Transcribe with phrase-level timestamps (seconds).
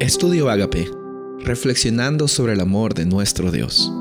[0.00, 0.90] Estudio Agape,
[1.44, 3.92] reflexionando sobre el amor de nuestro Dios.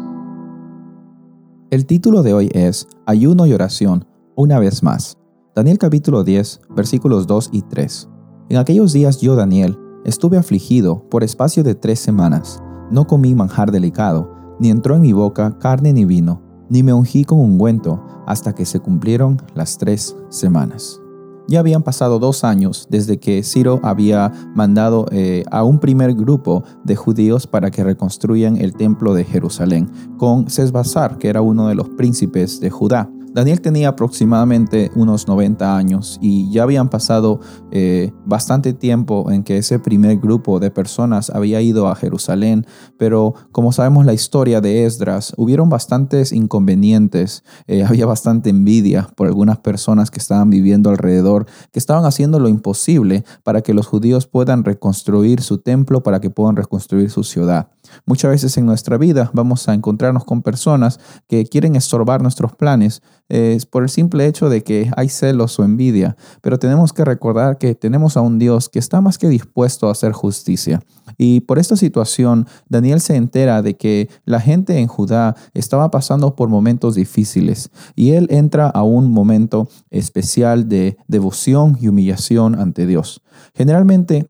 [1.72, 4.08] El título de hoy es Ayuno y oración,
[4.38, 5.18] una vez más.
[5.54, 8.08] Daniel capítulo 10, versículos 2 y 3.
[8.48, 12.64] En aquellos días yo, Daniel, estuve afligido por espacio de tres semanas.
[12.90, 17.26] No comí manjar delicado, ni entró en mi boca carne ni vino, ni me ungí
[17.26, 21.02] con ungüento, hasta que se cumplieron las tres semanas.
[21.50, 26.64] Ya habían pasado dos años desde que Ciro había mandado eh, a un primer grupo
[26.84, 29.90] de judíos para que reconstruyan el templo de Jerusalén,
[30.20, 33.10] con Sesbazar, que era uno de los príncipes de Judá.
[33.34, 37.40] Daniel tenía aproximadamente unos 90 años y ya habían pasado
[37.72, 42.66] eh, bastante tiempo en que ese primer grupo de personas había ido a Jerusalén,
[42.98, 49.28] pero como sabemos la historia de Esdras, hubieron bastantes inconvenientes, eh, había bastante envidia por
[49.28, 54.26] algunas personas que estaban viviendo alrededor, que estaban haciendo lo imposible para que los judíos
[54.26, 57.70] puedan reconstruir su templo, para que puedan reconstruir su ciudad.
[58.06, 63.02] Muchas veces en nuestra vida vamos a encontrarnos con personas que quieren estorbar nuestros planes
[63.30, 67.58] eh, por el simple hecho de que hay celos o envidia, pero tenemos que recordar
[67.58, 70.82] que tenemos a un Dios que está más que dispuesto a hacer justicia.
[71.18, 76.36] Y por esta situación, Daniel se entera de que la gente en Judá estaba pasando
[76.36, 82.86] por momentos difíciles y él entra a un momento especial de devoción y humillación ante
[82.86, 83.22] Dios.
[83.54, 84.30] Generalmente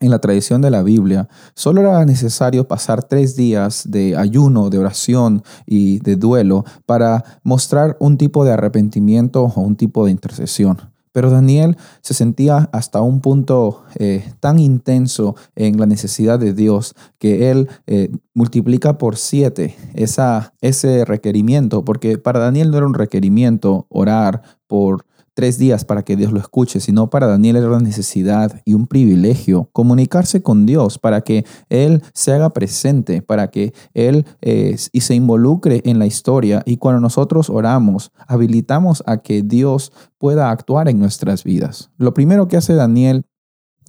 [0.00, 4.78] en la tradición de la Biblia, solo era necesario pasar tres días de ayuno, de
[4.78, 10.78] oración y de duelo para mostrar un tipo de arrepentimiento o un tipo de intercesión.
[11.12, 16.94] Pero Daniel se sentía hasta un punto eh, tan intenso en la necesidad de Dios
[17.18, 23.86] que él eh, multiplica por siete ese requerimiento, porque para Daniel no era un requerimiento
[23.88, 28.60] orar por tres días para que Dios lo escuche, sino para Daniel era una necesidad
[28.64, 34.26] y un privilegio comunicarse con Dios para que Él se haga presente, para que Él
[34.40, 36.62] eh, y se involucre en la historia.
[36.66, 41.90] Y cuando nosotros oramos, habilitamos a que Dios pueda actuar en nuestras vidas.
[41.96, 43.24] Lo primero que hace Daniel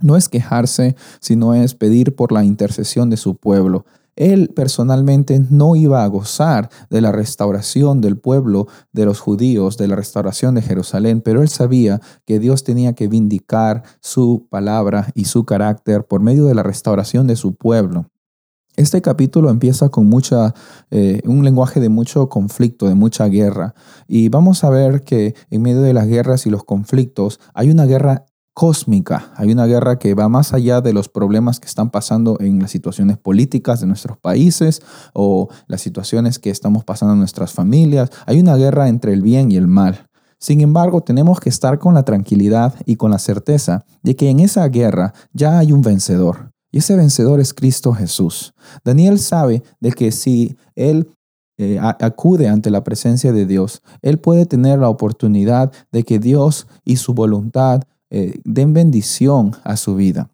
[0.02, 3.86] no es quejarse, sino es pedir por la intercesión de su pueblo.
[4.16, 9.88] Él personalmente no iba a gozar de la restauración del pueblo de los judíos, de
[9.88, 15.26] la restauración de Jerusalén, pero él sabía que Dios tenía que vindicar su palabra y
[15.26, 18.08] su carácter por medio de la restauración de su pueblo.
[18.78, 20.10] Este capítulo empieza con
[20.92, 23.76] eh, un lenguaje de mucho conflicto, de mucha guerra.
[24.08, 27.86] Y vamos a ver que en medio de las guerras y los conflictos hay una
[27.86, 28.26] guerra
[28.62, 29.32] cósmica.
[29.38, 32.70] Hay una guerra que va más allá de los problemas que están pasando en las
[32.70, 34.84] situaciones políticas de nuestros países
[35.14, 38.12] o las situaciones que estamos pasando en nuestras familias.
[38.28, 40.08] Hay una guerra entre el bien y el mal.
[40.38, 44.40] Sin embargo, tenemos que estar con la tranquilidad y con la certeza de que en
[44.40, 46.52] esa guerra ya hay un vencedor.
[46.72, 48.54] Y ese vencedor es Cristo Jesús.
[48.86, 51.10] Daniel sabe de que si él
[51.58, 56.68] eh, acude ante la presencia de Dios, él puede tener la oportunidad de que Dios
[56.86, 60.30] y su voluntad eh, den bendición a su vida.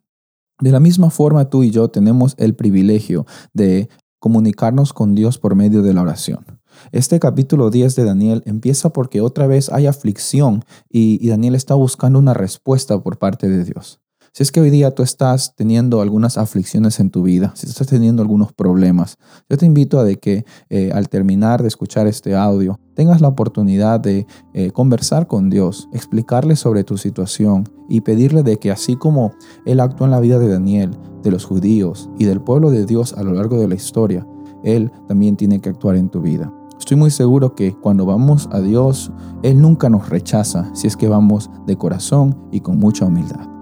[0.59, 3.89] De la misma forma, tú y yo tenemos el privilegio de
[4.19, 6.59] comunicarnos con Dios por medio de la oración.
[6.91, 11.75] Este capítulo 10 de Daniel empieza porque otra vez hay aflicción y, y Daniel está
[11.75, 14.01] buscando una respuesta por parte de Dios.
[14.37, 17.87] Si es que hoy día tú estás teniendo algunas aflicciones en tu vida, si estás
[17.87, 19.17] teniendo algunos problemas,
[19.49, 23.99] yo te invito a que eh, al terminar de escuchar este audio, tengas la oportunidad
[23.99, 29.31] de eh, conversar con Dios, explicarle sobre tu situación y pedirle de que así como
[29.65, 30.91] Él actuó en la vida de Daniel,
[31.23, 34.23] de los judíos y del pueblo de Dios a lo largo de la historia,
[34.63, 36.53] Él también tiene que actuar en tu vida.
[36.77, 39.11] Estoy muy seguro que cuando vamos a Dios,
[39.41, 43.56] Él nunca nos rechaza si es que vamos de corazón y con mucha humildad.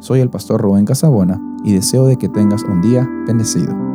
[0.00, 3.89] Soy el pastor Rubén Casabona y deseo de que tengas un día bendecido.